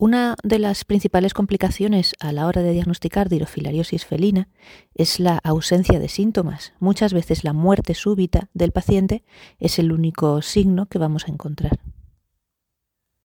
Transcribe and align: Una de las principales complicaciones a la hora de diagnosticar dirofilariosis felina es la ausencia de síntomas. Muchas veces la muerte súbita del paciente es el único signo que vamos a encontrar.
Una 0.00 0.34
de 0.42 0.58
las 0.58 0.86
principales 0.86 1.34
complicaciones 1.34 2.14
a 2.20 2.32
la 2.32 2.46
hora 2.46 2.62
de 2.62 2.72
diagnosticar 2.72 3.28
dirofilariosis 3.28 4.06
felina 4.06 4.48
es 4.94 5.20
la 5.20 5.36
ausencia 5.44 5.98
de 5.98 6.08
síntomas. 6.08 6.72
Muchas 6.78 7.12
veces 7.12 7.44
la 7.44 7.52
muerte 7.52 7.92
súbita 7.92 8.48
del 8.54 8.72
paciente 8.72 9.24
es 9.58 9.78
el 9.78 9.92
único 9.92 10.40
signo 10.40 10.86
que 10.86 10.96
vamos 10.96 11.28
a 11.28 11.32
encontrar. 11.32 11.80